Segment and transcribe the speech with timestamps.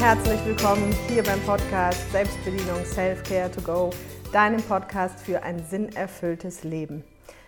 [0.00, 3.90] herzlich willkommen hier beim Podcast Selbstbedienung Self-Care to Go,
[4.30, 7.02] deinem Podcast für ein sinnerfülltes Leben.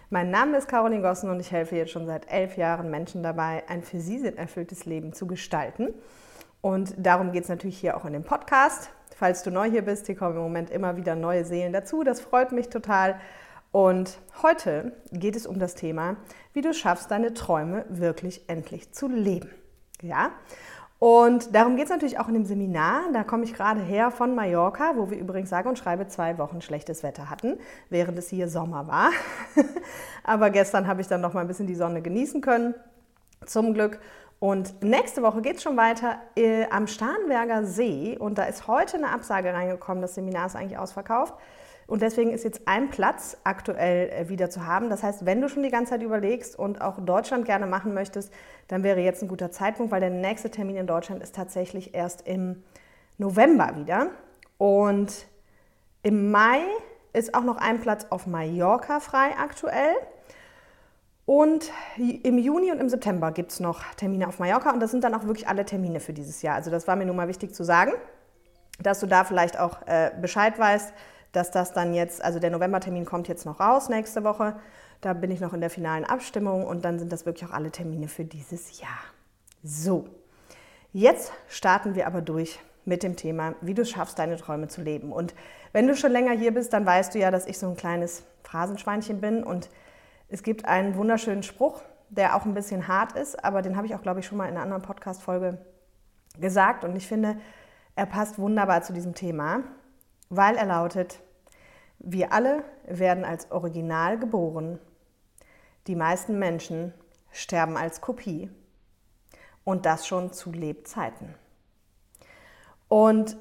[0.08, 3.64] Mein Name ist Caroline Gossen und ich helfe jetzt schon seit elf Jahren Menschen dabei,
[3.68, 5.92] ein für sie sinnerfülltes Leben zu gestalten.
[6.62, 8.90] Und darum geht es natürlich hier auch in dem Podcast.
[9.14, 12.02] Falls du neu hier bist, hier kommen im Moment immer wieder neue Seelen dazu.
[12.02, 13.20] Das freut mich total.
[13.72, 16.16] Und heute geht es um das Thema,
[16.54, 19.50] wie du schaffst, deine Träume wirklich endlich zu leben.
[20.02, 20.30] Ja?
[20.98, 23.02] Und darum geht es natürlich auch in dem Seminar.
[23.12, 26.60] Da komme ich gerade her von Mallorca, wo wir übrigens sage und schreibe zwei Wochen
[26.60, 29.10] schlechtes Wetter hatten, während es hier Sommer war.
[30.24, 32.74] Aber gestern habe ich dann noch mal ein bisschen die Sonne genießen können,
[33.46, 34.00] zum Glück.
[34.40, 38.16] Und nächste Woche geht es schon weiter äh, am Starnberger See.
[38.18, 40.02] Und da ist heute eine Absage reingekommen.
[40.02, 41.34] Das Seminar ist eigentlich ausverkauft.
[41.88, 44.90] Und deswegen ist jetzt ein Platz aktuell äh, wieder zu haben.
[44.90, 48.30] Das heißt, wenn du schon die ganze Zeit überlegst und auch Deutschland gerne machen möchtest,
[48.68, 52.28] dann wäre jetzt ein guter Zeitpunkt, weil der nächste Termin in Deutschland ist tatsächlich erst
[52.28, 52.62] im
[53.16, 54.10] November wieder.
[54.58, 55.26] Und
[56.02, 56.60] im Mai
[57.14, 59.94] ist auch noch ein Platz auf Mallorca frei aktuell.
[61.24, 65.04] Und im Juni und im September gibt es noch Termine auf Mallorca und das sind
[65.04, 66.56] dann auch wirklich alle Termine für dieses Jahr.
[66.56, 67.92] Also das war mir nun mal wichtig zu sagen,
[68.78, 70.92] dass du da vielleicht auch äh, Bescheid weißt
[71.32, 74.56] dass das dann jetzt, also der Novembertermin kommt jetzt noch raus nächste Woche.
[75.00, 77.70] Da bin ich noch in der finalen Abstimmung und dann sind das wirklich auch alle
[77.70, 78.98] Termine für dieses Jahr.
[79.62, 80.08] So,
[80.92, 85.12] jetzt starten wir aber durch mit dem Thema, wie du schaffst, deine Träume zu leben.
[85.12, 85.34] Und
[85.72, 88.24] wenn du schon länger hier bist, dann weißt du ja, dass ich so ein kleines
[88.42, 89.68] Phrasenschweinchen bin und
[90.28, 93.94] es gibt einen wunderschönen Spruch, der auch ein bisschen hart ist, aber den habe ich
[93.94, 95.58] auch, glaube ich, schon mal in einer anderen Podcast-Folge
[96.40, 97.36] gesagt und ich finde,
[97.94, 99.64] er passt wunderbar zu diesem Thema
[100.30, 101.20] weil er lautet,
[101.98, 104.78] wir alle werden als Original geboren.
[105.86, 106.92] Die meisten Menschen
[107.32, 108.50] sterben als Kopie
[109.64, 111.34] und das schon zu Lebzeiten.
[112.88, 113.36] Und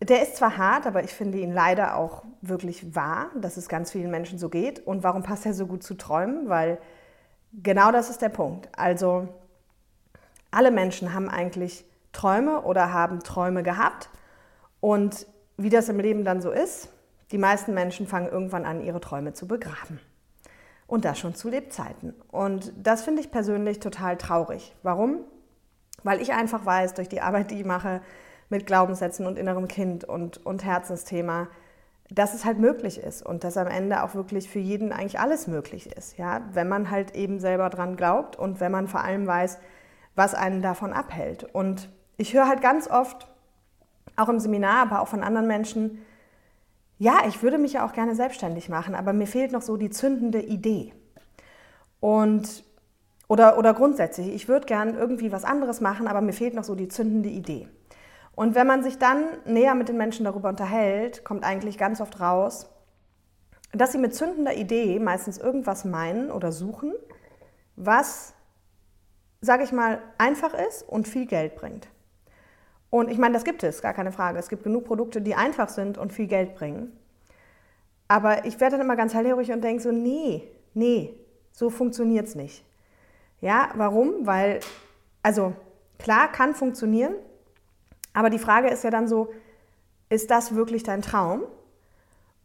[0.00, 3.90] der ist zwar hart, aber ich finde ihn leider auch wirklich wahr, dass es ganz
[3.90, 4.86] vielen Menschen so geht.
[4.86, 6.48] Und warum passt er so gut zu Träumen?
[6.48, 6.78] Weil
[7.52, 8.68] genau das ist der Punkt.
[8.76, 9.28] Also
[10.50, 14.08] alle Menschen haben eigentlich Träume oder haben Träume gehabt
[14.80, 15.26] und
[15.58, 16.88] wie das im Leben dann so ist,
[17.32, 20.00] die meisten Menschen fangen irgendwann an, ihre Träume zu begraben.
[20.86, 22.14] Und das schon zu Lebzeiten.
[22.30, 24.74] Und das finde ich persönlich total traurig.
[24.82, 25.18] Warum?
[26.02, 28.00] Weil ich einfach weiß, durch die Arbeit, die ich mache
[28.48, 31.48] mit Glaubenssätzen und innerem Kind und, und Herzensthema,
[32.10, 35.46] dass es halt möglich ist und dass am Ende auch wirklich für jeden eigentlich alles
[35.46, 36.16] möglich ist.
[36.16, 36.40] Ja?
[36.52, 39.58] Wenn man halt eben selber dran glaubt und wenn man vor allem weiß,
[40.14, 41.44] was einen davon abhält.
[41.44, 43.28] Und ich höre halt ganz oft,
[44.16, 46.04] auch im Seminar, aber auch von anderen Menschen,
[46.98, 49.90] ja, ich würde mich ja auch gerne selbstständig machen, aber mir fehlt noch so die
[49.90, 50.92] zündende Idee.
[52.00, 52.64] Und
[53.28, 56.74] oder, oder grundsätzlich, ich würde gern irgendwie was anderes machen, aber mir fehlt noch so
[56.74, 57.68] die zündende Idee.
[58.34, 62.20] Und wenn man sich dann näher mit den Menschen darüber unterhält, kommt eigentlich ganz oft
[62.20, 62.70] raus,
[63.72, 66.94] dass sie mit zündender Idee meistens irgendwas meinen oder suchen,
[67.76, 68.32] was,
[69.40, 71.88] sage ich mal, einfach ist und viel Geld bringt.
[72.90, 74.38] Und ich meine, das gibt es, gar keine Frage.
[74.38, 76.92] Es gibt genug Produkte, die einfach sind und viel Geld bringen.
[78.08, 81.14] Aber ich werde dann immer ganz hellhörig und denke so, nee, nee,
[81.52, 82.64] so funktioniert es nicht.
[83.40, 84.26] Ja, warum?
[84.26, 84.60] Weil,
[85.22, 85.52] also
[85.98, 87.14] klar, kann funktionieren,
[88.14, 89.30] aber die Frage ist ja dann so,
[90.08, 91.42] ist das wirklich dein Traum?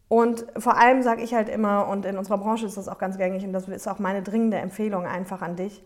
[0.08, 3.16] Und vor allem sage ich halt immer, und in unserer Branche ist das auch ganz
[3.16, 5.82] gängig, und das ist auch meine dringende Empfehlung einfach an dich,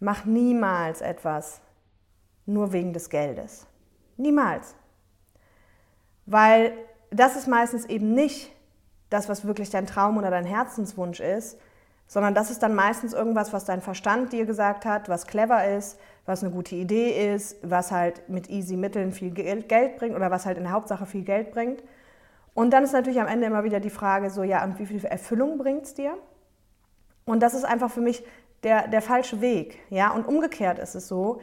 [0.00, 1.60] mach niemals etwas
[2.44, 3.66] nur wegen des Geldes.
[4.16, 4.74] Niemals.
[6.26, 6.72] Weil
[7.10, 8.52] das ist meistens eben nicht
[9.10, 11.58] das, was wirklich dein Traum oder dein Herzenswunsch ist,
[12.06, 15.98] sondern das ist dann meistens irgendwas, was dein Verstand dir gesagt hat, was clever ist,
[16.26, 20.46] was eine gute Idee ist, was halt mit easy Mitteln viel Geld bringt oder was
[20.46, 21.82] halt in der Hauptsache viel Geld bringt.
[22.54, 25.02] Und dann ist natürlich am Ende immer wieder die Frage so, ja, und wie viel
[25.04, 26.16] Erfüllung bringt es dir?
[27.24, 28.24] Und das ist einfach für mich
[28.62, 29.78] der, der falsche Weg.
[29.90, 30.10] Ja?
[30.10, 31.40] Und umgekehrt ist es so,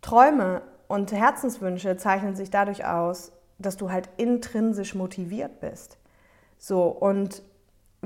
[0.00, 5.98] Träume und Herzenswünsche zeichnen sich dadurch aus, dass du halt intrinsisch motiviert bist.
[6.58, 7.42] So, und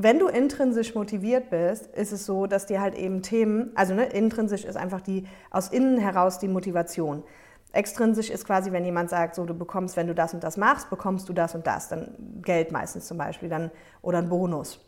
[0.01, 4.07] wenn du intrinsisch motiviert bist, ist es so, dass dir halt eben Themen, also ne,
[4.07, 7.25] intrinsisch ist einfach die aus innen heraus die Motivation.
[7.73, 10.89] Extrinsisch ist quasi, wenn jemand sagt, so du bekommst, wenn du das und das machst,
[10.89, 13.71] bekommst du das und das, dann Geld meistens zum Beispiel, dann
[14.01, 14.81] oder ein Bonus.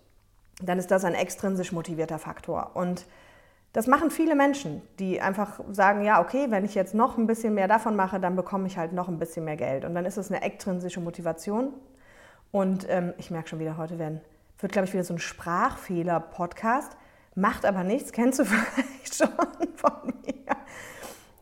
[0.63, 2.71] Dann ist das ein extrinsisch motivierter Faktor.
[2.75, 3.05] Und
[3.73, 7.55] das machen viele Menschen, die einfach sagen, ja, okay, wenn ich jetzt noch ein bisschen
[7.55, 9.85] mehr davon mache, dann bekomme ich halt noch ein bisschen mehr Geld.
[9.85, 11.73] Und dann ist es eine extrinsische Motivation.
[12.51, 14.21] Und ähm, ich merke schon wieder, heute werden,
[14.59, 16.97] wird, glaube ich, wieder so ein Sprachfehler-Podcast.
[17.37, 19.29] Macht aber nichts, kennst du vielleicht schon
[19.77, 20.57] von mir.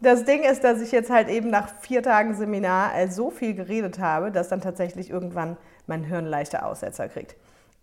[0.01, 3.55] Das Ding ist, dass ich jetzt halt eben nach vier Tagen Seminar äh, so viel
[3.55, 7.37] geredet habe, dass dann tatsächlich irgendwann mein Hirn leichte Aussetzer kriegt.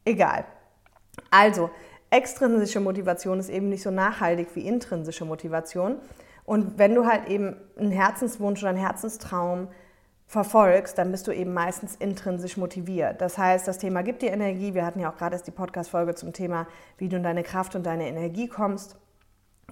[0.06, 0.46] Egal.
[1.32, 1.72] Also,
[2.10, 5.98] extrinsische Motivation ist eben nicht so nachhaltig wie intrinsische Motivation.
[6.46, 9.68] Und wenn du halt eben einen Herzenswunsch oder einen Herzenstraum
[10.28, 13.22] verfolgst, dann bist du eben meistens intrinsisch motiviert.
[13.22, 14.74] Das heißt, das Thema gibt dir Energie.
[14.74, 16.68] Wir hatten ja auch gerade erst die Podcast-Folge zum Thema,
[16.98, 18.98] wie du in deine Kraft und deine Energie kommst.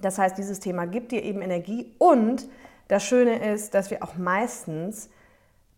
[0.00, 2.48] Das heißt, dieses Thema gibt dir eben Energie und
[2.88, 5.08] das Schöne ist, dass wir auch meistens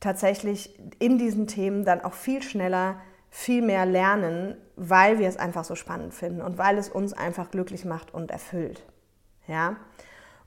[0.01, 2.97] tatsächlich in diesen Themen dann auch viel schneller,
[3.37, 7.51] viel mehr lernen, weil wir es einfach so spannend finden und weil es uns einfach
[7.51, 8.83] glücklich macht und erfüllt.
[9.47, 9.77] Ja?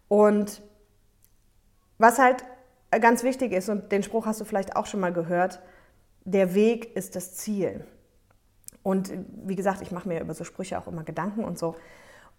[0.07, 0.63] Und
[1.99, 2.43] was halt
[2.99, 5.61] ganz wichtig ist, und den Spruch hast du vielleicht auch schon mal gehört,
[6.25, 7.85] der Weg ist das Ziel.
[8.81, 9.13] Und
[9.45, 11.75] wie gesagt, ich mache mir über so Sprüche auch immer Gedanken und so.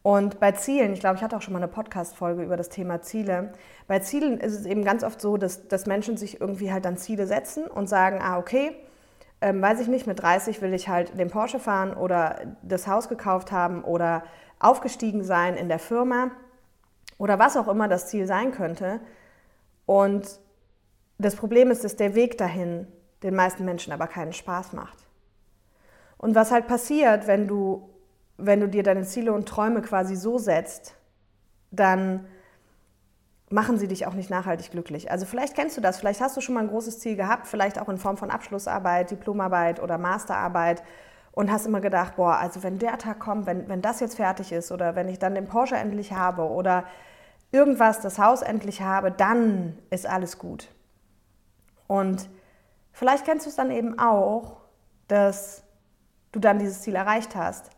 [0.03, 3.03] Und bei Zielen, ich glaube, ich hatte auch schon mal eine Podcast-Folge über das Thema
[3.03, 3.53] Ziele.
[3.87, 6.97] Bei Zielen ist es eben ganz oft so, dass, dass Menschen sich irgendwie halt dann
[6.97, 8.75] Ziele setzen und sagen, ah, okay,
[9.41, 13.09] ähm, weiß ich nicht, mit 30 will ich halt den Porsche fahren oder das Haus
[13.09, 14.23] gekauft haben oder
[14.59, 16.31] aufgestiegen sein in der Firma
[17.19, 19.01] oder was auch immer das Ziel sein könnte.
[19.87, 20.41] Und
[21.19, 22.87] das Problem ist, dass der Weg dahin
[23.23, 24.99] den meisten Menschen aber keinen Spaß macht.
[26.17, 27.91] Und was halt passiert, wenn du
[28.43, 30.95] wenn du dir deine Ziele und Träume quasi so setzt,
[31.71, 32.27] dann
[33.51, 35.11] machen sie dich auch nicht nachhaltig glücklich.
[35.11, 37.81] Also vielleicht kennst du das, vielleicht hast du schon mal ein großes Ziel gehabt, vielleicht
[37.81, 40.85] auch in Form von Abschlussarbeit, Diplomarbeit oder Masterarbeit
[41.33, 44.53] und hast immer gedacht, boah, also wenn der Tag kommt, wenn, wenn das jetzt fertig
[44.53, 46.85] ist oder wenn ich dann den Porsche endlich habe oder
[47.51, 50.69] irgendwas, das Haus endlich habe, dann ist alles gut.
[51.89, 52.29] Und
[52.93, 54.59] vielleicht kennst du es dann eben auch,
[55.09, 55.65] dass
[56.31, 57.71] du dann dieses Ziel erreicht hast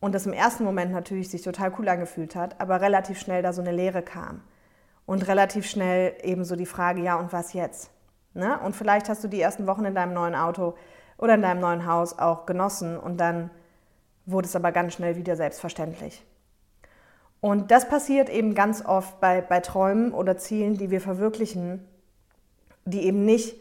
[0.00, 3.52] und das im ersten Moment natürlich sich total cool angefühlt hat, aber relativ schnell da
[3.52, 4.42] so eine Leere kam.
[5.06, 7.90] Und relativ schnell eben so die Frage, ja, und was jetzt?
[8.32, 8.58] Ne?
[8.60, 10.74] Und vielleicht hast du die ersten Wochen in deinem neuen Auto
[11.18, 13.50] oder in deinem neuen Haus auch genossen und dann
[14.26, 16.24] wurde es aber ganz schnell wieder selbstverständlich.
[17.40, 21.86] Und das passiert eben ganz oft bei, bei Träumen oder Zielen, die wir verwirklichen,
[22.86, 23.60] die eben nicht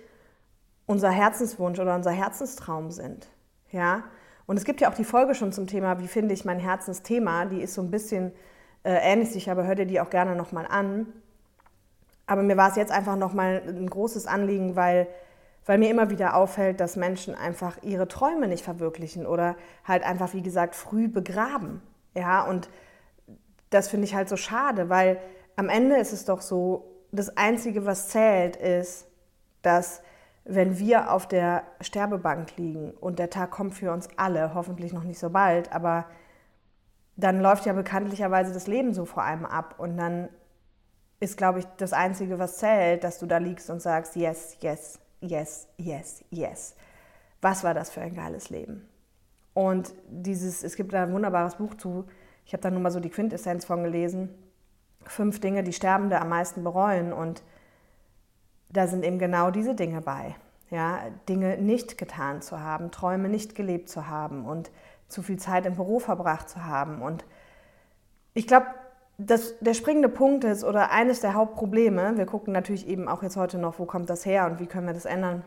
[0.86, 3.28] unser Herzenswunsch oder unser Herzenstraum sind.
[3.72, 4.04] Ja?
[4.45, 7.45] Und es gibt ja auch die Folge schon zum Thema, wie finde ich mein Herzensthema.
[7.45, 8.31] Die ist so ein bisschen
[8.84, 11.07] äh, ähnlich sich, aber hör dir die auch gerne nochmal an.
[12.25, 15.07] Aber mir war es jetzt einfach nochmal ein großes Anliegen, weil,
[15.65, 20.33] weil mir immer wieder auffällt, dass Menschen einfach ihre Träume nicht verwirklichen oder halt einfach,
[20.33, 21.81] wie gesagt, früh begraben.
[22.15, 22.69] Ja, und
[23.69, 25.19] das finde ich halt so schade, weil
[25.55, 29.07] am Ende ist es doch so, das Einzige, was zählt, ist,
[29.61, 30.01] dass
[30.45, 35.03] wenn wir auf der Sterbebank liegen und der Tag kommt für uns alle, hoffentlich noch
[35.03, 36.05] nicht so bald, aber
[37.15, 40.29] dann läuft ja bekanntlicherweise das Leben so vor einem ab und dann
[41.23, 44.99] ist, glaube ich, das Einzige, was zählt, dass du da liegst und sagst, yes, yes,
[45.21, 46.75] yes, yes, yes.
[47.41, 48.87] Was war das für ein geiles Leben?
[49.53, 52.05] Und dieses, es gibt da ein wunderbares Buch zu,
[52.45, 54.29] ich habe da nur mal so die Quintessenz von gelesen,
[55.05, 57.41] fünf Dinge, die Sterbende am meisten bereuen und
[58.69, 60.35] da sind eben genau diese Dinge bei.
[60.71, 64.71] Ja, Dinge nicht getan zu haben, Träume nicht gelebt zu haben und
[65.07, 67.01] zu viel Zeit im Büro verbracht zu haben.
[67.01, 67.23] Und
[68.33, 68.65] ich glaube,
[69.27, 73.57] der springende Punkt ist oder eines der Hauptprobleme, wir gucken natürlich eben auch jetzt heute
[73.57, 75.44] noch, wo kommt das her und wie können wir das ändern.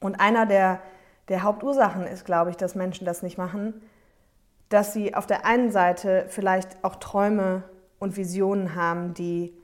[0.00, 0.80] Und einer der,
[1.28, 3.82] der Hauptursachen ist, glaube ich, dass Menschen das nicht machen,
[4.68, 7.64] dass sie auf der einen Seite vielleicht auch Träume
[7.98, 9.54] und Visionen haben, die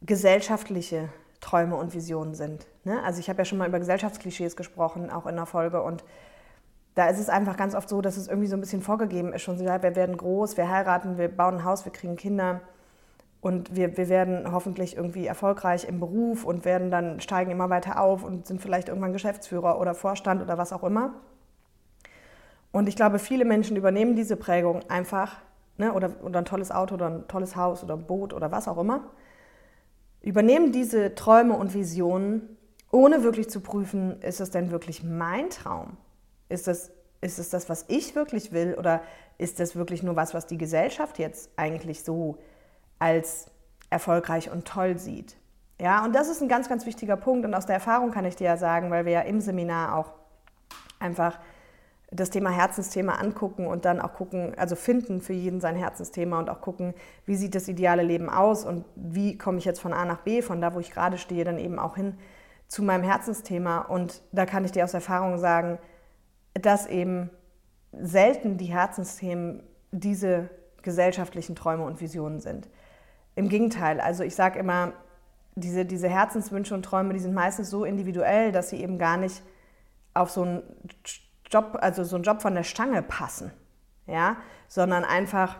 [0.00, 1.08] gesellschaftliche
[1.40, 2.66] Träume und Visionen sind.
[2.84, 3.02] Ne?
[3.02, 5.82] Also ich habe ja schon mal über Gesellschaftsklischees gesprochen, auch in der Folge.
[5.82, 6.04] Und
[6.94, 9.42] da ist es einfach ganz oft so, dass es irgendwie so ein bisschen vorgegeben ist.
[9.42, 12.60] Schon so, wir werden groß, wir heiraten, wir bauen ein Haus, wir kriegen Kinder.
[13.40, 18.00] Und wir, wir werden hoffentlich irgendwie erfolgreich im Beruf und werden dann steigen immer weiter
[18.00, 21.14] auf und sind vielleicht irgendwann Geschäftsführer oder Vorstand oder was auch immer.
[22.70, 25.38] Und ich glaube, viele Menschen übernehmen diese Prägung einfach,
[25.76, 28.68] ne, oder, oder ein tolles Auto oder ein tolles Haus oder ein Boot oder was
[28.68, 29.02] auch immer
[30.22, 32.56] übernehmen diese Träume und Visionen,
[32.90, 35.96] ohne wirklich zu prüfen, ist das denn wirklich mein Traum?
[36.52, 36.90] Ist das,
[37.20, 38.74] ist es das, was ich wirklich will?
[38.78, 39.02] Oder
[39.38, 42.38] ist das wirklich nur was, was die Gesellschaft jetzt eigentlich so
[42.98, 43.46] als
[43.90, 45.36] erfolgreich und toll sieht?
[45.80, 47.44] Ja, und das ist ein ganz, ganz wichtiger Punkt.
[47.44, 50.12] Und aus der Erfahrung kann ich dir ja sagen, weil wir ja im Seminar auch
[51.00, 51.38] einfach
[52.12, 56.50] das Thema Herzensthema angucken und dann auch gucken, also finden für jeden sein Herzensthema und
[56.50, 56.94] auch gucken,
[57.24, 60.42] wie sieht das ideale Leben aus und wie komme ich jetzt von A nach B,
[60.42, 62.18] von da, wo ich gerade stehe, dann eben auch hin
[62.68, 63.78] zu meinem Herzensthema.
[63.78, 65.78] Und da kann ich dir aus Erfahrung sagen,
[66.54, 67.30] dass eben
[67.92, 70.50] selten die Herzensthemen diese
[70.82, 72.68] gesellschaftlichen Träume und Visionen sind.
[73.34, 73.98] im Gegenteil.
[74.00, 74.92] Also ich sage immer,
[75.54, 79.42] diese, diese Herzenswünsche und Träume, die sind meistens so individuell, dass sie eben gar nicht
[80.14, 80.62] auf so einen
[81.50, 83.50] Job, also so einen Job von der Stange passen,
[84.06, 84.36] ja,
[84.68, 85.56] sondern einfach,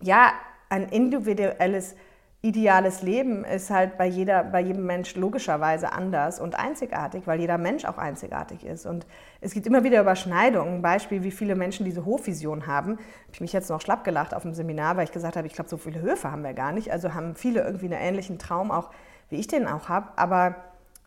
[0.00, 0.32] ja,
[0.68, 1.96] ein individuelles
[2.40, 7.58] ideales Leben ist halt bei, jeder, bei jedem Mensch logischerweise anders und einzigartig, weil jeder
[7.58, 8.86] Mensch auch einzigartig ist.
[8.86, 9.06] Und
[9.40, 10.76] es gibt immer wieder Überschneidungen.
[10.76, 12.92] Ein Beispiel, wie viele Menschen diese Hofvision haben.
[12.92, 15.52] Habe ich mich jetzt noch schlapp gelacht auf dem Seminar, weil ich gesagt habe, ich
[15.52, 16.92] glaube, so viele Höfe haben wir gar nicht.
[16.92, 18.90] Also haben viele irgendwie einen ähnlichen Traum, auch
[19.30, 20.10] wie ich den auch habe.
[20.14, 20.54] Aber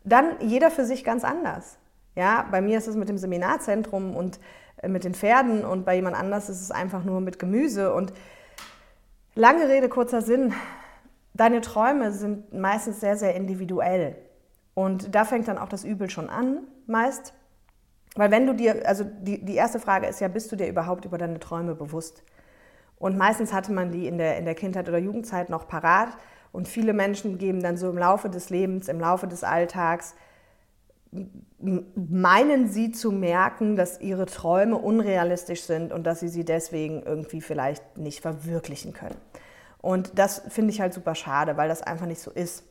[0.04, 1.78] dann jeder für sich ganz anders.
[2.14, 4.38] Ja, bei mir ist es mit dem Seminarzentrum und
[4.82, 7.94] äh, mit den Pferden und bei jemand anders ist es einfach nur mit Gemüse.
[7.94, 8.12] Und
[9.34, 10.52] lange Rede, kurzer Sinn
[11.34, 14.16] deine Träume sind meistens sehr, sehr individuell.
[14.74, 17.34] Und da fängt dann auch das Übel schon an, meist.
[18.14, 21.04] Weil wenn du dir, also die, die erste Frage ist ja, bist du dir überhaupt
[21.04, 22.22] über deine Träume bewusst?
[22.98, 26.10] Und meistens hatte man die in der, in der Kindheit oder Jugendzeit noch parat.
[26.52, 30.14] Und viele Menschen geben dann so im Laufe des Lebens, im Laufe des Alltags,
[31.94, 37.40] meinen sie zu merken, dass ihre Träume unrealistisch sind und dass sie sie deswegen irgendwie
[37.40, 39.16] vielleicht nicht verwirklichen können.
[39.82, 42.64] Und das finde ich halt super schade, weil das einfach nicht so ist.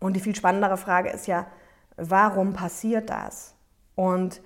[0.00, 1.46] Und die viel spannendere Frage ist ja,
[1.96, 3.54] warum passiert das?
[3.94, 4.42] Und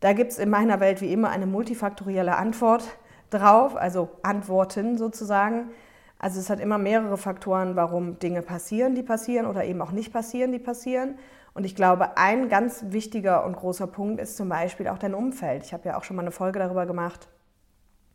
[0.00, 2.84] da gibt es in meiner Welt wie immer eine multifaktorielle Antwort
[3.30, 5.70] drauf, also Antworten sozusagen.
[6.18, 10.12] Also es hat immer mehrere Faktoren, warum Dinge passieren, die passieren oder eben auch nicht
[10.12, 11.18] passieren, die passieren.
[11.54, 15.64] Und ich glaube, ein ganz wichtiger und großer Punkt ist zum Beispiel auch dein Umfeld.
[15.64, 17.28] Ich habe ja auch schon mal eine Folge darüber gemacht,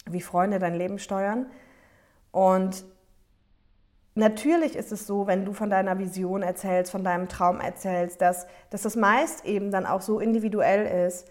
[0.05, 1.47] wie Freunde dein Leben steuern.
[2.31, 2.85] Und
[4.19, 8.47] Natürlich ist es so, wenn du von deiner Vision erzählst, von deinem Traum erzählst, dass,
[8.69, 11.25] dass das meist eben dann auch so individuell ist,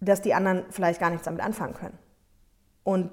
[0.00, 1.98] dass die anderen vielleicht gar nichts damit anfangen können.
[2.84, 3.10] Und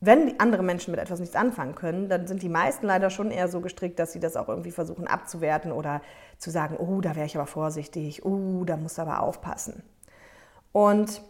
[0.00, 3.48] wenn andere Menschen mit etwas nichts anfangen können, dann sind die meisten leider schon eher
[3.48, 6.02] so gestrickt, dass sie das auch irgendwie versuchen abzuwerten oder
[6.36, 9.82] zu sagen, oh, da wäre ich aber vorsichtig, oh, da musst du aber aufpassen.
[10.72, 11.22] Und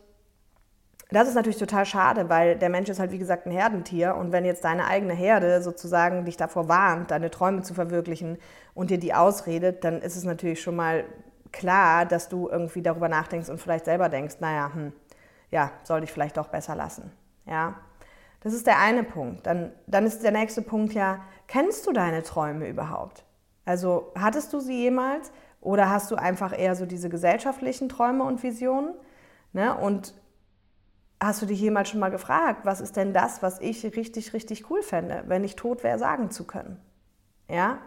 [1.12, 4.32] das ist natürlich total schade, weil der Mensch ist halt wie gesagt ein Herdentier und
[4.32, 8.38] wenn jetzt deine eigene Herde sozusagen dich davor warnt, deine Träume zu verwirklichen
[8.74, 11.04] und dir die ausredet, dann ist es natürlich schon mal
[11.50, 14.92] klar, dass du irgendwie darüber nachdenkst und vielleicht selber denkst, naja, hm,
[15.50, 17.12] ja, sollte ich vielleicht doch besser lassen.
[17.46, 17.74] Ja,
[18.40, 19.46] das ist der eine Punkt.
[19.46, 23.24] Dann, dann ist der nächste Punkt ja, kennst du deine Träume überhaupt?
[23.64, 28.42] Also hattest du sie jemals oder hast du einfach eher so diese gesellschaftlichen Träume und
[28.42, 28.94] Visionen?
[29.52, 29.76] Ne?
[29.76, 30.14] Und
[31.22, 34.68] Hast du dich jemals schon mal gefragt, was ist denn das, was ich richtig, richtig
[34.70, 36.80] cool fände, wenn ich tot wäre, sagen zu können?
[37.48, 37.78] Ja?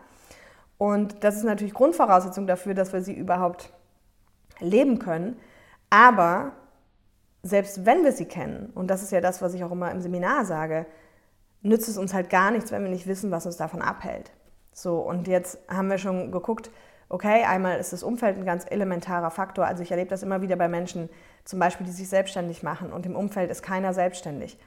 [0.78, 3.74] Und das ist natürlich Grundvoraussetzung dafür, dass wir sie überhaupt
[4.62, 5.38] leben können.
[5.90, 6.54] Aber
[7.44, 10.00] selbst wenn wir sie kennen, und das ist ja das, was ich auch immer im
[10.00, 10.86] Seminar sage,
[11.62, 14.32] nützt es uns halt gar nichts, wenn wir nicht wissen, was uns davon abhält.
[14.72, 16.72] So, und jetzt haben wir schon geguckt,
[17.10, 19.66] okay, einmal ist das Umfeld ein ganz elementarer Faktor.
[19.66, 21.10] Also ich erlebe das immer wieder bei Menschen,
[21.44, 24.58] zum Beispiel, die sich selbstständig machen und im Umfeld ist keiner selbstständig.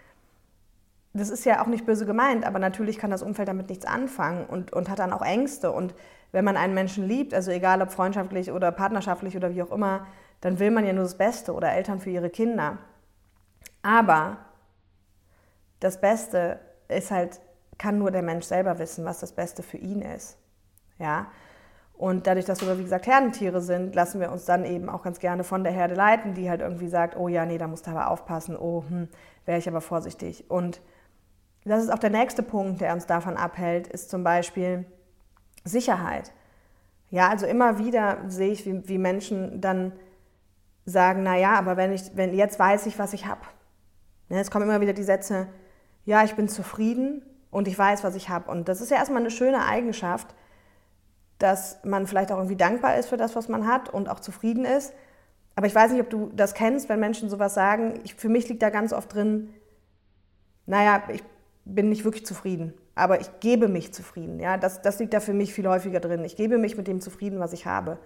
[1.14, 4.46] Das ist ja auch nicht böse gemeint, aber natürlich kann das Umfeld damit nichts anfangen
[4.46, 5.72] und, und hat dann auch Ängste.
[5.72, 5.94] Und
[6.32, 10.06] wenn man einen Menschen liebt, also egal ob freundschaftlich oder partnerschaftlich oder wie auch immer,
[10.40, 12.78] dann will man ja nur das Beste oder Eltern für ihre Kinder.
[13.82, 14.36] Aber
[15.80, 17.40] das Beste ist halt,
[17.78, 20.36] kann nur der Mensch selber wissen, was das Beste für ihn ist.
[20.98, 21.26] Ja,
[21.98, 25.18] und dadurch, dass wir, wie gesagt, Herdentiere sind, lassen wir uns dann eben auch ganz
[25.18, 27.90] gerne von der Herde leiten, die halt irgendwie sagt, oh ja, nee, da musst du
[27.90, 29.08] aber aufpassen, oh, hm,
[29.46, 30.48] wäre ich aber vorsichtig.
[30.48, 30.80] Und
[31.64, 34.86] das ist auch der nächste Punkt, der uns davon abhält, ist zum Beispiel
[35.64, 36.32] Sicherheit.
[37.10, 39.92] Ja, also immer wieder sehe ich, wie, wie Menschen dann
[40.84, 43.40] sagen, na ja, aber wenn ich, wenn jetzt weiß ich, was ich habe.
[44.28, 45.48] Ne, es kommen immer wieder die Sätze,
[46.04, 48.48] ja, ich bin zufrieden und ich weiß, was ich habe.
[48.52, 50.36] Und das ist ja erstmal eine schöne Eigenschaft,
[51.38, 54.64] dass man vielleicht auch irgendwie dankbar ist für das, was man hat und auch zufrieden
[54.64, 54.92] ist.
[55.54, 58.00] Aber ich weiß nicht, ob du das kennst, wenn Menschen sowas sagen.
[58.04, 59.54] Ich, für mich liegt da ganz oft drin,
[60.66, 61.22] naja, ich
[61.64, 64.40] bin nicht wirklich zufrieden, aber ich gebe mich zufrieden.
[64.40, 64.56] Ja?
[64.56, 66.24] Das, das liegt da für mich viel häufiger drin.
[66.24, 67.98] Ich gebe mich mit dem zufrieden, was ich habe.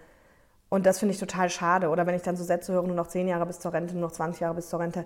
[0.69, 1.89] Und das finde ich total schade.
[1.91, 4.03] Oder wenn ich dann so Sätze höre, nur noch zehn Jahre bis zur Rente, nur
[4.03, 5.05] noch 20 Jahre bis zur Rente,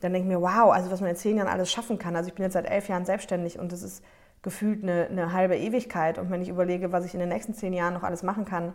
[0.00, 2.16] dann denke ich mir, wow, also was man in zehn Jahren alles schaffen kann.
[2.16, 4.02] Also ich bin jetzt seit elf Jahren selbstständig und das ist
[4.42, 6.18] gefühlt eine, eine halbe Ewigkeit.
[6.18, 8.74] Und wenn ich überlege, was ich in den nächsten zehn Jahren noch alles machen kann,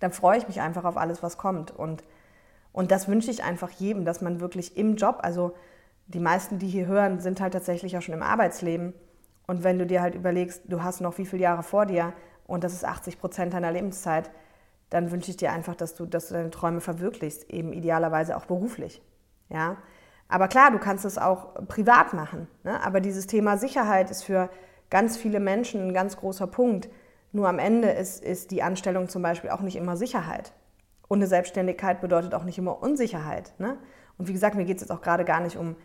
[0.00, 1.70] dann freue ich mich einfach auf alles, was kommt.
[1.70, 2.04] Und,
[2.72, 5.54] und das wünsche ich einfach jedem, dass man wirklich im Job, also
[6.06, 8.94] die meisten, die hier hören, sind halt tatsächlich auch schon im Arbeitsleben.
[9.46, 12.12] Und wenn du dir halt überlegst, du hast noch wie viele Jahre vor dir
[12.46, 14.30] und das ist 80 Prozent deiner Lebenszeit,
[14.90, 18.46] dann wünsche ich dir einfach, dass du, dass du deine Träume verwirklichst, eben idealerweise auch
[18.46, 19.02] beruflich.
[19.48, 19.76] Ja?
[20.28, 22.48] Aber klar, du kannst es auch privat machen.
[22.64, 22.82] Ne?
[22.84, 24.48] Aber dieses Thema Sicherheit ist für
[24.90, 26.88] ganz viele Menschen ein ganz großer Punkt.
[27.32, 30.52] Nur am Ende ist, ist die Anstellung zum Beispiel auch nicht immer Sicherheit.
[31.08, 33.54] Und eine Selbstständigkeit bedeutet auch nicht immer Unsicherheit.
[33.58, 33.76] Ne?
[34.18, 35.76] Und wie gesagt, mir geht es jetzt auch gerade gar nicht um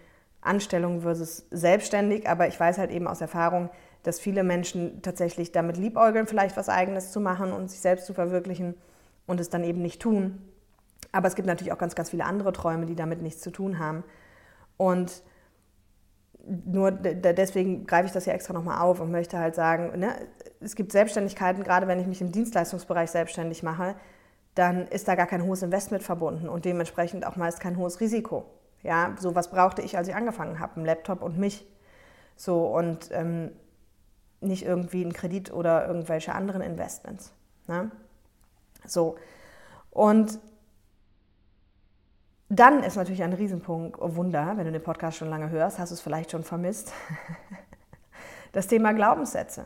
[0.41, 3.69] Anstellung versus selbstständig, aber ich weiß halt eben aus Erfahrung,
[4.03, 8.13] dass viele Menschen tatsächlich damit liebäugeln, vielleicht was Eigenes zu machen und sich selbst zu
[8.13, 8.75] verwirklichen
[9.27, 10.41] und es dann eben nicht tun.
[11.11, 13.77] Aber es gibt natürlich auch ganz, ganz viele andere Träume, die damit nichts zu tun
[13.77, 14.03] haben.
[14.77, 15.23] Und
[16.45, 20.15] nur deswegen greife ich das ja extra nochmal auf und möchte halt sagen, ne,
[20.59, 23.95] es gibt Selbstständigkeiten, gerade wenn ich mich im Dienstleistungsbereich selbstständig mache,
[24.55, 28.45] dann ist da gar kein hohes Investment verbunden und dementsprechend auch meist kein hohes Risiko.
[28.83, 31.67] Ja, so was brauchte ich, als ich angefangen habe, einen Laptop und mich.
[32.35, 33.51] So und ähm,
[34.41, 37.33] nicht irgendwie einen Kredit oder irgendwelche anderen Investments.
[37.67, 37.91] Ne?
[38.85, 39.15] So
[39.91, 40.39] und
[42.53, 45.91] dann ist natürlich ein Riesenpunkt, oh Wunder, wenn du den Podcast schon lange hörst, hast
[45.91, 46.93] du es vielleicht schon vermisst.
[48.53, 49.63] Das Thema Glaubenssätze.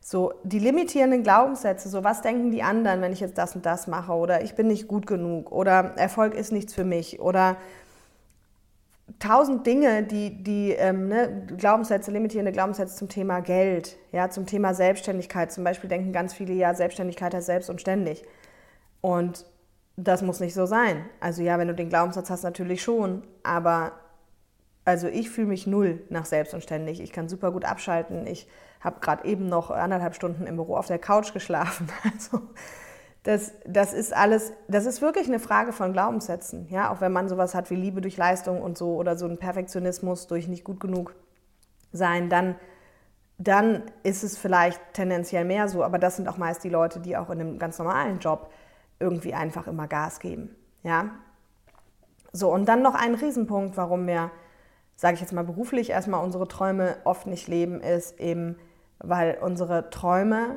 [0.00, 3.88] So, die limitierenden Glaubenssätze, so was denken die anderen, wenn ich jetzt das und das
[3.88, 7.56] mache oder ich bin nicht gut genug oder Erfolg ist nichts für mich oder
[9.18, 14.74] tausend Dinge, die, die ähm, ne, Glaubenssätze, limitierende Glaubenssätze zum Thema Geld, ja, zum Thema
[14.74, 15.50] Selbstständigkeit.
[15.50, 18.24] Zum Beispiel denken ganz viele, ja, Selbstständigkeit heißt selbst und ständig.
[19.00, 19.44] Und
[19.96, 21.04] das muss nicht so sein.
[21.20, 23.22] Also ja, wenn du den Glaubenssatz hast, natürlich schon.
[23.42, 23.92] Aber
[24.84, 27.00] also ich fühle mich null nach selbstständig.
[27.00, 28.26] Ich kann super gut abschalten.
[28.26, 28.48] Ich
[28.80, 31.88] habe gerade eben noch anderthalb Stunden im Büro auf der Couch geschlafen.
[32.12, 32.42] Also
[33.22, 36.68] das, das ist alles, das ist wirklich eine Frage von Glaubenssätzen.
[36.68, 39.38] Ja, auch wenn man sowas hat wie Liebe durch Leistung und so oder so ein
[39.38, 41.14] Perfektionismus durch nicht gut genug
[41.90, 42.56] sein, dann,
[43.38, 45.82] dann ist es vielleicht tendenziell mehr so.
[45.82, 48.50] Aber das sind auch meist die Leute, die auch in einem ganz normalen Job
[48.98, 50.54] irgendwie einfach immer Gas geben.
[50.82, 51.10] Ja?
[52.32, 54.30] So, und dann noch ein Riesenpunkt, warum wir,
[54.96, 58.56] sage ich jetzt mal beruflich, erstmal unsere Träume oft nicht leben, ist eben,
[58.98, 60.56] weil unsere Träume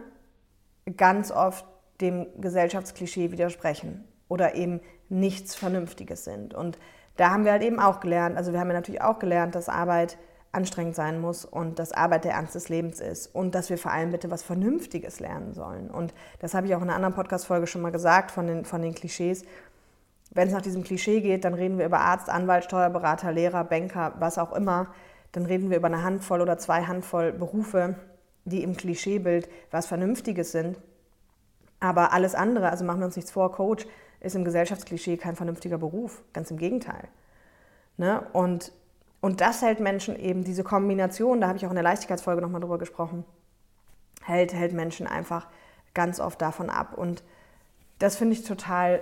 [0.95, 1.65] ganz oft
[2.02, 6.54] dem Gesellschaftsklischee widersprechen oder eben nichts Vernünftiges sind.
[6.54, 6.78] Und
[7.15, 9.69] da haben wir halt eben auch gelernt, also wir haben ja natürlich auch gelernt, dass
[9.69, 10.17] Arbeit
[10.52, 13.92] anstrengend sein muss und dass Arbeit der Ernst des Lebens ist und dass wir vor
[13.92, 15.90] allem bitte was Vernünftiges lernen sollen.
[15.90, 18.82] Und das habe ich auch in einer anderen Podcast-Folge schon mal gesagt von den, von
[18.82, 19.44] den Klischees.
[20.32, 24.14] Wenn es nach diesem Klischee geht, dann reden wir über Arzt, Anwalt, Steuerberater, Lehrer, Banker,
[24.20, 24.88] was auch immer.
[25.32, 27.96] Dann reden wir über eine Handvoll oder zwei Handvoll Berufe,
[28.46, 30.78] die im Klischeebild was Vernünftiges sind.
[31.80, 33.86] Aber alles andere, also machen wir uns nichts vor, Coach
[34.20, 37.08] ist im Gesellschaftsklischee kein vernünftiger Beruf, ganz im Gegenteil.
[37.98, 38.24] Ne?
[38.34, 38.72] Und
[39.28, 42.62] und das hält Menschen eben, diese Kombination, da habe ich auch in der Leichtigkeitsfolge nochmal
[42.62, 43.26] drüber gesprochen,
[44.24, 45.48] hält, hält Menschen einfach
[45.94, 46.94] ganz oft davon ab.
[46.98, 47.26] Und
[48.00, 49.02] das finde ich total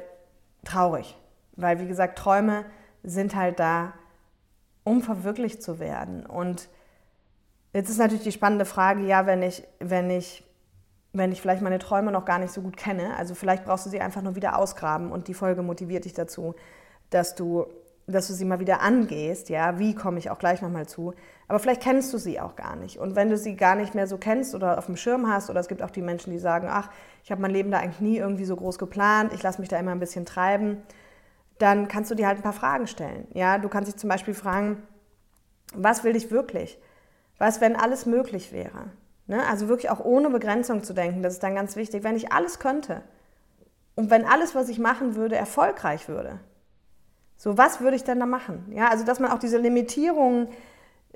[0.64, 1.16] traurig,
[1.58, 2.66] weil wie gesagt, Träume
[3.04, 3.94] sind halt da,
[4.84, 6.26] um verwirklicht zu werden.
[6.26, 6.70] Und
[7.74, 10.44] jetzt ist natürlich die spannende Frage, ja, wenn ich, wenn ich,
[11.14, 13.92] wenn ich vielleicht meine Träume noch gar nicht so gut kenne, also vielleicht brauchst du
[13.92, 16.56] sie einfach nur wieder ausgraben und die Folge motiviert dich dazu,
[17.12, 17.68] dass du
[18.08, 21.14] dass du sie mal wieder angehst, ja, wie komme ich auch gleich nochmal zu.
[21.48, 23.00] Aber vielleicht kennst du sie auch gar nicht.
[23.00, 25.60] Und wenn du sie gar nicht mehr so kennst oder auf dem Schirm hast, oder
[25.60, 26.90] es gibt auch die Menschen, die sagen, ach,
[27.24, 29.80] ich habe mein Leben da eigentlich nie irgendwie so groß geplant, ich lasse mich da
[29.80, 30.84] immer ein bisschen treiben,
[31.58, 33.28] dann kannst du dir halt ein paar Fragen stellen.
[33.34, 34.84] Ja, du kannst dich zum Beispiel fragen,
[35.74, 36.80] was will ich wirklich?
[37.38, 38.92] Was, wenn alles möglich wäre?
[39.28, 39.46] Ne?
[39.48, 42.04] Also wirklich auch ohne Begrenzung zu denken, das ist dann ganz wichtig.
[42.04, 43.02] Wenn ich alles könnte
[43.96, 46.40] und wenn alles, was ich machen würde, erfolgreich würde,
[47.38, 48.72] so, was würde ich denn da machen?
[48.72, 50.48] Ja, also, dass man auch diese Limitierungen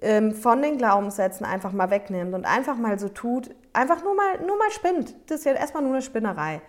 [0.02, 4.40] ähm, von den Glaubenssätzen einfach mal wegnimmt und einfach mal so tut, einfach nur mal,
[4.46, 5.16] nur mal spinnt.
[5.28, 6.62] Das ist ja erstmal nur eine Spinnerei.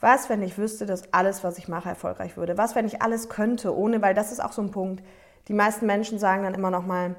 [0.00, 2.58] Was, wenn ich wüsste, dass alles, was ich mache, erfolgreich würde?
[2.58, 5.02] Was, wenn ich alles könnte, ohne, weil das ist auch so ein Punkt.
[5.48, 7.16] Die meisten Menschen sagen dann immer noch mal,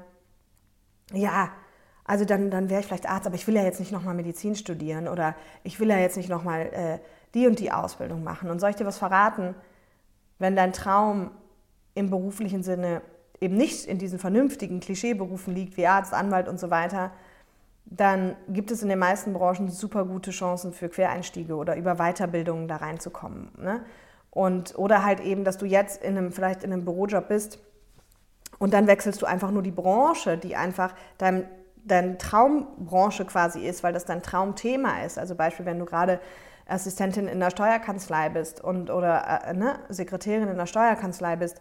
[1.12, 1.50] ja,
[2.04, 4.54] also dann, dann wäre ich vielleicht Arzt, aber ich will ja jetzt nicht nochmal Medizin
[4.54, 6.98] studieren oder ich will ja jetzt nicht nochmal äh,
[7.34, 8.50] die und die Ausbildung machen.
[8.50, 9.54] Und soll ich dir was verraten?
[10.38, 11.30] Wenn dein Traum
[11.98, 13.02] im beruflichen Sinne
[13.40, 17.12] eben nicht in diesen vernünftigen Klischeeberufen liegt, wie Arzt, Anwalt und so weiter,
[17.84, 22.68] dann gibt es in den meisten Branchen super gute Chancen für Quereinstiege oder über Weiterbildungen
[22.68, 23.50] da reinzukommen.
[23.56, 23.82] Ne?
[24.30, 27.60] Und, oder halt eben, dass du jetzt in einem, vielleicht in einem Bürojob bist
[28.58, 31.48] und dann wechselst du einfach nur die Branche, die einfach dein,
[31.84, 35.18] deine Traumbranche quasi ist, weil das dein Traumthema ist.
[35.18, 36.20] Also Beispiel, wenn du gerade
[36.66, 41.60] Assistentin in der Steuerkanzlei bist und, oder äh, ne, Sekretärin in der Steuerkanzlei bist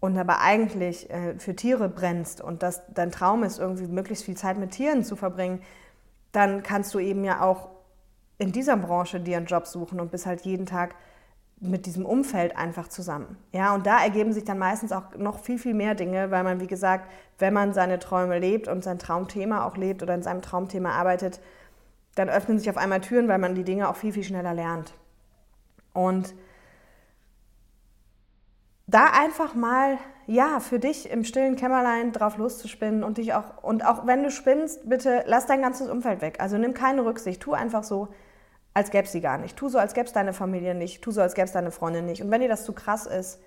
[0.00, 4.36] und aber eigentlich äh, für Tiere brennst und dass dein Traum ist, irgendwie möglichst viel
[4.36, 5.62] Zeit mit Tieren zu verbringen,
[6.32, 7.68] dann kannst du eben ja auch
[8.38, 10.94] in dieser Branche dir einen Job suchen und bist halt jeden Tag
[11.58, 13.38] mit diesem Umfeld einfach zusammen.
[13.52, 16.60] Ja, und da ergeben sich dann meistens auch noch viel, viel mehr Dinge, weil man,
[16.60, 20.42] wie gesagt, wenn man seine Träume lebt und sein Traumthema auch lebt oder in seinem
[20.42, 21.40] Traumthema arbeitet,
[22.14, 24.92] dann öffnen sich auf einmal Türen, weil man die Dinge auch viel, viel schneller lernt.
[25.94, 26.34] Und
[28.86, 33.84] da einfach mal, ja, für dich im stillen Kämmerlein drauf loszuspinnen und dich auch, und
[33.84, 36.38] auch wenn du spinnst, bitte lass dein ganzes Umfeld weg.
[36.40, 38.08] Also nimm keine Rücksicht, tu einfach so,
[38.74, 39.56] als gäbe sie gar nicht.
[39.56, 41.02] Tu so, als gäbe es deine Familie nicht.
[41.02, 42.22] Tu so, als gäbe es deine Freundin nicht.
[42.22, 43.40] Und wenn dir das zu krass ist,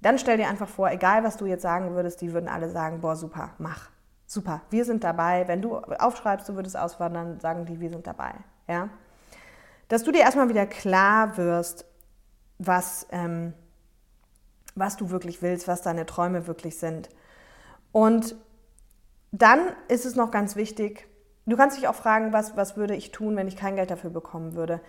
[0.00, 3.00] dann stell dir einfach vor, egal was du jetzt sagen würdest, die würden alle sagen,
[3.00, 3.90] boah, super, mach.
[4.26, 5.48] Super, wir sind dabei.
[5.48, 8.32] Wenn du aufschreibst, du würdest auswandern, sagen die, wir sind dabei.
[8.68, 8.88] Ja?
[9.88, 11.84] Dass du dir erstmal wieder klar wirst,
[12.58, 13.54] was, ähm,
[14.74, 17.08] was du wirklich willst, was deine Träume wirklich sind.
[17.92, 18.34] Und
[19.32, 21.08] dann ist es noch ganz wichtig,
[21.46, 24.10] Du kannst dich auch fragen, was, was würde ich tun, wenn ich kein Geld dafür
[24.10, 24.80] bekommen würde?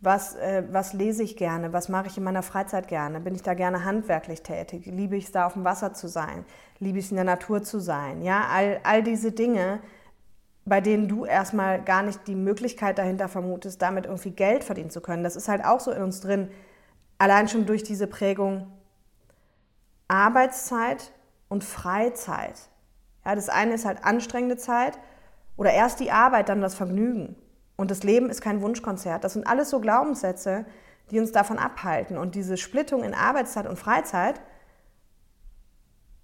[0.00, 1.72] Was, äh, was lese ich gerne?
[1.72, 3.20] Was mache ich in meiner Freizeit gerne?
[3.20, 4.84] Bin ich da gerne handwerklich tätig?
[4.86, 6.44] Liebe ich es da auf dem Wasser zu sein?
[6.80, 8.20] Liebe ich es in der Natur zu sein?
[8.22, 9.78] Ja, all, all diese Dinge,
[10.66, 15.00] bei denen du erstmal gar nicht die Möglichkeit dahinter vermutest, damit irgendwie Geld verdienen zu
[15.00, 15.24] können.
[15.24, 16.50] Das ist halt auch so in uns drin.
[17.16, 18.66] Allein schon durch diese Prägung
[20.08, 21.12] Arbeitszeit
[21.48, 22.54] und Freizeit.
[23.24, 24.98] Ja, das eine ist halt anstrengende Zeit
[25.56, 27.36] oder erst die Arbeit, dann das Vergnügen.
[27.76, 29.24] Und das Leben ist kein Wunschkonzert.
[29.24, 30.66] Das sind alles so Glaubenssätze,
[31.10, 32.16] die uns davon abhalten.
[32.16, 34.40] Und diese Splittung in Arbeitszeit und Freizeit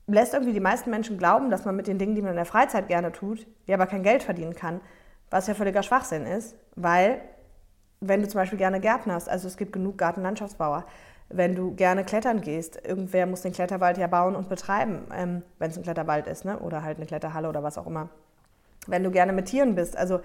[0.06, 2.46] lässt irgendwie die meisten Menschen glauben, dass man mit den Dingen, die man in der
[2.46, 4.80] Freizeit gerne tut, ja aber kein Geld verdienen kann.
[5.30, 7.20] Was ja völliger Schwachsinn ist, weil
[8.00, 10.86] wenn du zum Beispiel gerne Gärtner hast, also es gibt genug Gartenlandschaftsbauer,
[11.30, 15.70] wenn du gerne klettern gehst, irgendwer muss den Kletterwald ja bauen und betreiben, ähm, wenn
[15.70, 16.58] es ein Kletterwald ist, ne?
[16.58, 18.08] oder halt eine Kletterhalle oder was auch immer
[18.88, 19.96] wenn du gerne mit Tieren bist.
[19.96, 20.20] Also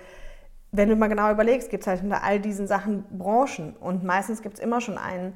[0.72, 4.42] wenn du mal genau überlegst, gibt es halt hinter all diesen Sachen Branchen und meistens
[4.42, 5.34] gibt es immer schon einen,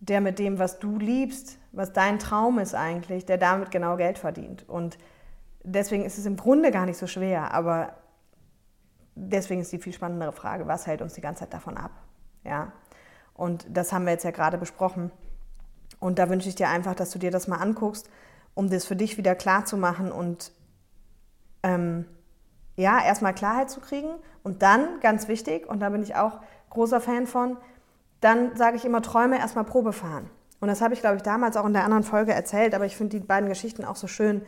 [0.00, 4.18] der mit dem, was du liebst, was dein Traum ist eigentlich, der damit genau Geld
[4.18, 4.68] verdient.
[4.68, 4.98] Und
[5.62, 7.92] deswegen ist es im Grunde gar nicht so schwer, aber
[9.14, 11.92] deswegen ist die viel spannendere Frage, was hält uns die ganze Zeit davon ab?
[12.42, 12.72] Ja?
[13.34, 15.10] Und das haben wir jetzt ja gerade besprochen.
[16.00, 18.08] Und da wünsche ich dir einfach, dass du dir das mal anguckst,
[18.54, 20.52] um das für dich wieder klar zu machen und
[21.62, 22.06] ähm,
[22.76, 24.10] ja, erstmal Klarheit zu kriegen
[24.42, 26.40] und dann, ganz wichtig, und da bin ich auch
[26.70, 27.56] großer Fan von,
[28.20, 30.28] dann sage ich immer, Träume erstmal Probe fahren.
[30.60, 32.96] Und das habe ich, glaube ich, damals auch in der anderen Folge erzählt, aber ich
[32.96, 34.42] finde die beiden Geschichten auch so schön.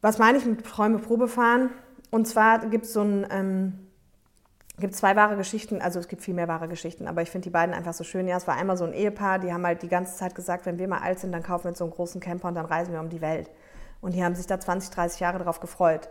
[0.00, 1.70] Was meine ich mit Träume Probe fahren?
[2.10, 3.83] Und zwar gibt es so ein, ähm,
[4.80, 7.50] gibt zwei wahre Geschichten, also es gibt viel mehr wahre Geschichten, aber ich finde die
[7.50, 8.26] beiden einfach so schön.
[8.26, 10.78] Ja, es war einmal so ein Ehepaar, die haben halt die ganze Zeit gesagt, wenn
[10.78, 12.92] wir mal alt sind, dann kaufen wir uns so einen großen Camper und dann reisen
[12.92, 13.50] wir um die Welt.
[14.00, 16.08] Und die haben sich da 20, 30 Jahre darauf gefreut.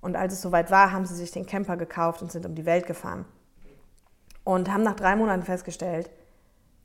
[0.00, 2.64] Und als es soweit war, haben sie sich den Camper gekauft und sind um die
[2.64, 3.26] Welt gefahren.
[4.44, 6.10] Und haben nach drei Monaten festgestellt,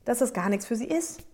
[0.04, 1.24] dass das gar nichts für sie ist.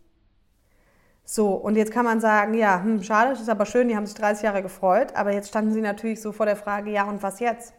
[1.25, 4.07] So, und jetzt kann man sagen, ja, hm, schade, das ist aber schön, die haben
[4.07, 7.23] sich 30 Jahre gefreut, aber jetzt standen sie natürlich so vor der Frage, ja, und
[7.23, 7.75] was jetzt?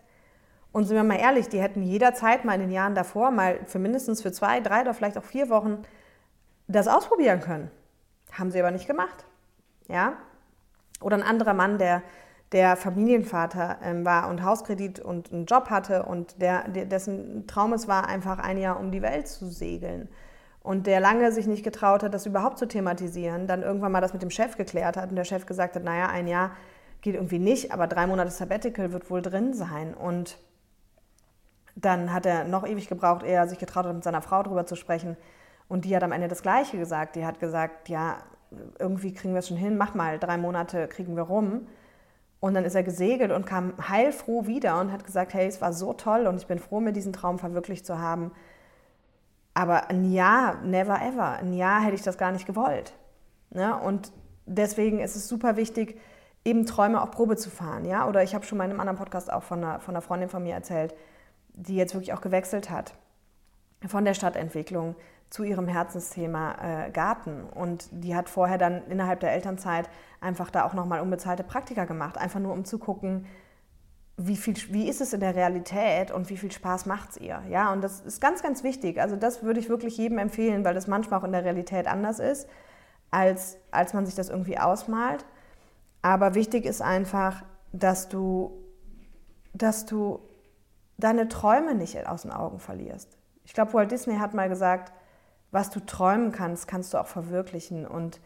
[0.72, 3.80] Und sind wir mal ehrlich, die hätten jederzeit mal in den Jahren davor, mal für
[3.80, 5.82] mindestens für zwei, drei oder vielleicht auch vier Wochen
[6.68, 7.72] das ausprobieren können.
[8.32, 9.26] Haben sie aber nicht gemacht.
[9.88, 10.14] Ja?
[11.02, 12.04] Oder ein anderer Mann, der
[12.52, 17.88] der Familienvater ähm, war und Hauskredit und einen Job hatte und der, dessen Traum es
[17.88, 20.10] war, einfach ein Jahr um die Welt zu segeln.
[20.62, 24.14] Und der lange sich nicht getraut hat, das überhaupt zu thematisieren, dann irgendwann mal das
[24.14, 26.52] mit dem Chef geklärt hat und der Chef gesagt hat, naja, ein Jahr
[27.02, 29.94] geht irgendwie nicht, aber drei Monate Sabbatical wird wohl drin sein.
[29.94, 30.38] Und
[31.82, 34.66] dann hat er noch ewig gebraucht, ehe er sich getraut hat, mit seiner Frau darüber
[34.66, 35.18] zu sprechen.
[35.68, 37.16] Und die hat am Ende das Gleiche gesagt.
[37.16, 38.18] Die hat gesagt, ja,
[38.80, 41.68] irgendwie kriegen wir es schon hin, mach mal, drei Monate kriegen wir rum.
[42.40, 45.74] Und dann ist er gesegelt und kam heilfroh wieder und hat gesagt, hey, es war
[45.74, 48.32] so toll und ich bin froh, mir diesen Traum verwirklicht zu haben.
[49.54, 52.94] Aber ein Jahr, never ever, ein Jahr hätte ich das gar nicht gewollt.
[53.52, 53.76] Ne?
[53.76, 54.12] und
[54.46, 56.00] deswegen ist es super wichtig,
[56.46, 57.86] eben Träume auch Probe zu fahren.
[57.86, 58.08] Ja?
[58.08, 60.30] Oder ich habe schon mal in einem anderen Podcast auch von einer, von einer Freundin
[60.30, 60.96] von mir erzählt,
[61.60, 62.94] die jetzt wirklich auch gewechselt hat
[63.88, 64.96] von der Stadtentwicklung
[65.30, 67.44] zu ihrem Herzensthema äh, Garten.
[67.44, 69.90] Und die hat vorher dann innerhalb der Elternzeit
[70.22, 73.26] einfach da auch nochmal unbezahlte Praktika gemacht, einfach nur um zu gucken,
[74.18, 77.42] wie, viel, wie ist es in der Realität und wie viel Spaß macht es ihr.
[77.50, 79.00] Ja, und das ist ganz, ganz wichtig.
[79.00, 82.20] Also das würde ich wirklich jedem empfehlen, weil das manchmal auch in der Realität anders
[82.20, 82.50] ist,
[83.12, 85.26] als, als man sich das irgendwie ausmalt.
[86.02, 88.52] Aber wichtig ist einfach, dass du,
[89.54, 90.20] dass du
[91.00, 93.18] deine Träume nicht aus den Augen verlierst.
[93.44, 94.94] Ich glaube, Walt Disney hat mal gesagt,
[95.52, 97.88] was du träumen kannst, kannst du auch verwirklichen.
[97.88, 98.20] Und,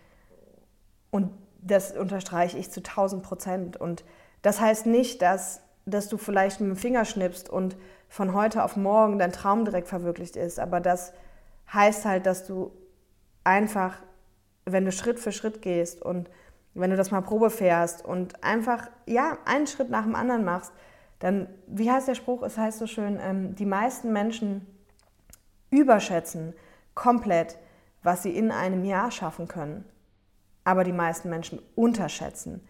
[1.12, 1.32] und
[1.62, 3.78] das unterstreiche ich zu 1000 Prozent.
[3.78, 4.04] Und
[4.42, 7.78] das heißt nicht, dass, dass du vielleicht mit dem Finger schnippst und
[8.10, 11.14] von heute auf morgen dein Traum direkt verwirklicht ist, aber dass,
[11.74, 12.72] heißt halt, dass du
[13.44, 13.98] einfach,
[14.66, 16.30] wenn du Schritt für Schritt gehst und
[16.74, 20.72] wenn du das mal Probe fährst und einfach, ja, einen Schritt nach dem anderen machst,
[21.24, 22.44] dann, wie heißt der Spruch?
[22.44, 24.68] Es heißt so schön, ähm, die meisten Menschen
[25.70, 26.54] überschätzen
[26.96, 27.58] komplett,
[28.02, 29.86] was sie in einem Jahr schaffen können.
[30.66, 32.68] Aber die meisten Menschen unterschätzen,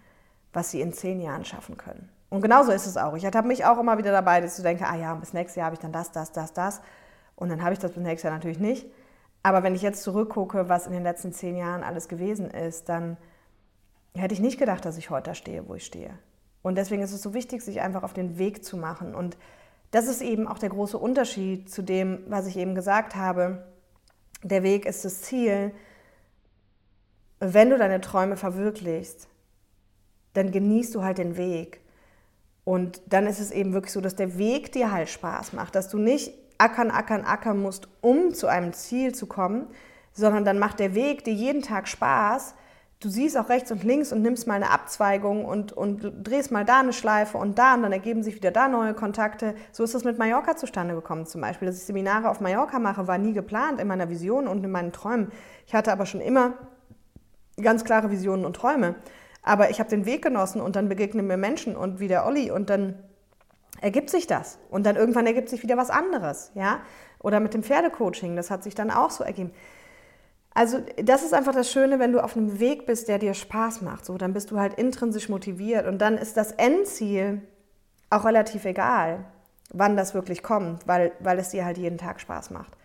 [0.53, 2.09] was sie in zehn Jahren schaffen können.
[2.29, 3.15] Und genauso ist es auch.
[3.15, 5.65] Ich habe mich auch immer wieder dabei, dass ich denke, ah ja, bis nächstes Jahr
[5.65, 6.81] habe ich dann das, das, das, das.
[7.35, 8.85] Und dann habe ich das bis nächstes Jahr natürlich nicht.
[9.41, 13.17] Aber wenn ich jetzt zurückgucke, was in den letzten zehn Jahren alles gewesen ist, dann
[14.13, 16.19] hätte ich nicht gedacht, dass ich heute da stehe, wo ich stehe.
[16.63, 19.13] Und deswegen ist es so wichtig, sich einfach auf den Weg zu machen.
[19.13, 19.37] Und
[19.91, 23.67] das ist eben auch der große Unterschied zu dem, was ich eben gesagt habe.
[24.41, 25.71] Der Weg ist das Ziel.
[27.39, 29.27] Wenn du deine Träume verwirklichst,
[30.33, 31.81] dann genießt du halt den Weg.
[32.63, 35.89] Und dann ist es eben wirklich so, dass der Weg dir halt Spaß macht, dass
[35.89, 39.67] du nicht ackern, ackern, ackern musst, um zu einem Ziel zu kommen,
[40.13, 42.55] sondern dann macht der Weg dir jeden Tag Spaß.
[43.03, 46.63] Du siehst auch rechts und links und nimmst mal eine Abzweigung und, und drehst mal
[46.63, 49.55] da eine Schleife und da und dann ergeben sich wieder da neue Kontakte.
[49.73, 51.65] So ist das mit Mallorca zustande gekommen zum Beispiel.
[51.65, 54.93] Dass ich Seminare auf Mallorca mache, war nie geplant in meiner Vision und in meinen
[54.93, 55.33] Träumen.
[55.67, 56.53] Ich hatte aber schon immer
[57.61, 58.95] ganz klare Visionen und Träume.
[59.41, 62.51] Aber ich habe den Weg genossen und dann begegnen mir Menschen und wie der Olli
[62.51, 62.95] und dann
[63.81, 64.59] ergibt sich das.
[64.69, 66.79] Und dann irgendwann ergibt sich wieder was anderes, ja.
[67.19, 69.51] Oder mit dem Pferdecoaching, das hat sich dann auch so ergeben.
[70.53, 73.81] Also das ist einfach das Schöne, wenn du auf einem Weg bist, der dir Spaß
[73.81, 74.05] macht.
[74.05, 77.41] So, dann bist du halt intrinsisch motiviert und dann ist das Endziel
[78.09, 79.25] auch relativ egal,
[79.71, 82.77] wann das wirklich kommt, weil, weil es dir halt jeden Tag Spaß macht.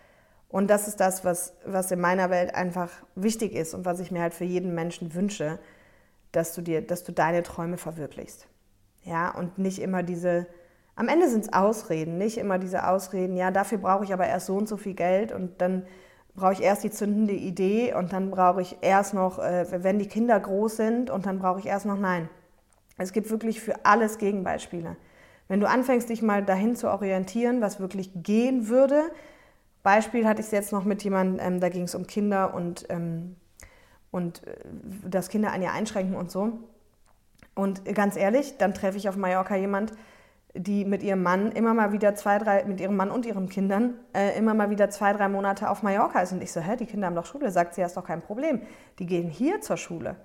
[0.47, 4.09] Und das ist das, was, was in meiner Welt einfach wichtig ist und was ich
[4.09, 5.59] mir halt für jeden Menschen wünsche,
[6.31, 8.47] dass du dir, dass du deine Träume verwirklichst.
[9.03, 10.47] Ja, und nicht immer diese,
[10.95, 14.47] am Ende sind es Ausreden, nicht immer diese Ausreden, ja, dafür brauche ich aber erst
[14.47, 15.85] so und so viel Geld und dann
[16.39, 20.07] brauche ich erst die zündende Idee und dann brauche ich erst noch, äh, wenn die
[20.07, 22.29] Kinder groß sind und dann brauche ich erst noch Nein.
[22.97, 24.97] Es gibt wirklich für alles Gegenbeispiele.
[25.47, 29.03] Wenn du anfängst, dich mal dahin zu orientieren, was wirklich gehen würde,
[29.83, 33.35] Beispiel hatte ich jetzt noch mit jemandem, ähm, da ging es um Kinder und ähm,
[34.11, 34.55] und äh,
[35.09, 36.59] dass Kinder ein Jahr einschränken und so.
[37.55, 39.93] Und ganz ehrlich, dann treffe ich auf Mallorca jemand,
[40.61, 43.93] die mit ihrem Mann immer mal wieder zwei, drei, mit ihrem Mann und ihren Kindern
[44.13, 46.33] äh, immer mal wieder zwei, drei Monate auf Mallorca ist.
[46.33, 47.49] Und ich so, hä, die Kinder haben doch Schule.
[47.49, 48.61] Sagt sie, ja, ist doch kein Problem.
[48.99, 50.17] Die gehen hier zur Schule.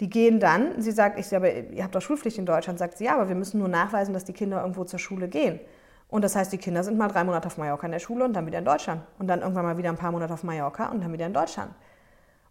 [0.00, 2.78] Die gehen dann, sie sagt, ich aber ihr habt doch Schulpflicht in Deutschland.
[2.78, 5.60] Sagt sie, ja, aber wir müssen nur nachweisen, dass die Kinder irgendwo zur Schule gehen.
[6.08, 8.32] Und das heißt, die Kinder sind mal drei Monate auf Mallorca in der Schule und
[8.32, 9.02] dann wieder in Deutschland.
[9.18, 11.72] Und dann irgendwann mal wieder ein paar Monate auf Mallorca und dann wieder in Deutschland.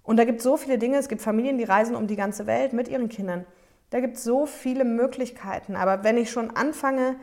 [0.03, 0.97] Und da gibt es so viele Dinge.
[0.97, 3.45] Es gibt Familien, die reisen um die ganze Welt mit ihren Kindern.
[3.89, 5.75] Da gibt es so viele Möglichkeiten.
[5.75, 7.15] Aber wenn ich schon anfange,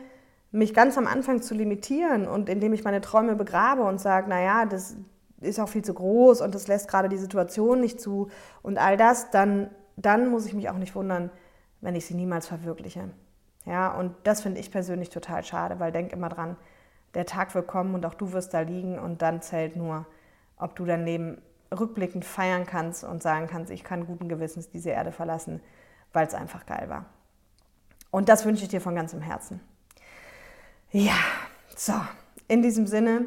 [0.51, 4.65] mich ganz am Anfang zu limitieren und indem ich meine Träume begrabe und sage, naja,
[4.65, 4.95] das
[5.41, 8.29] ist auch viel zu groß und das lässt gerade die Situation nicht zu
[8.61, 11.31] und all das, dann, dann muss ich mich auch nicht wundern,
[11.81, 13.09] wenn ich sie niemals verwirkliche.
[13.65, 16.55] Ja, und das finde ich persönlich total schade, weil denk immer dran,
[17.15, 20.05] der Tag wird kommen und auch du wirst da liegen und dann zählt nur,
[20.57, 21.41] ob du dein Leben
[21.77, 25.61] rückblickend feiern kannst und sagen kannst, ich kann guten Gewissens diese Erde verlassen,
[26.13, 27.05] weil es einfach geil war.
[28.11, 29.59] Und das wünsche ich dir von ganzem Herzen.
[30.91, 31.17] Ja,
[31.75, 31.93] so,
[32.47, 33.25] in diesem Sinne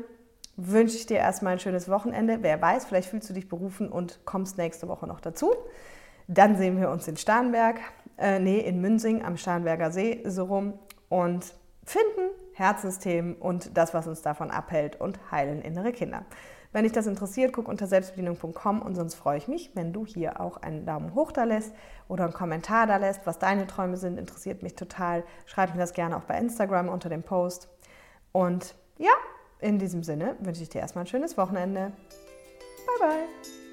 [0.56, 2.38] wünsche ich dir erstmal ein schönes Wochenende.
[2.42, 5.52] Wer weiß, vielleicht fühlst du dich berufen und kommst nächste Woche noch dazu.
[6.28, 7.80] Dann sehen wir uns in Starnberg,
[8.18, 14.06] äh, nee, in Münsing am Starnberger See so rum und finden Herzensthemen und das, was
[14.06, 16.24] uns davon abhält und heilen innere Kinder.
[16.76, 20.42] Wenn dich das interessiert, guck unter selbstbedienung.com und sonst freue ich mich, wenn du hier
[20.42, 21.72] auch einen Daumen hoch da lässt
[22.06, 25.24] oder einen Kommentar da lässt, was deine Träume sind, interessiert mich total.
[25.46, 27.70] Schreib mir das gerne auch bei Instagram unter dem Post.
[28.30, 29.14] Und ja,
[29.58, 31.92] in diesem Sinne wünsche ich dir erstmal ein schönes Wochenende.
[32.84, 33.65] Bye bye.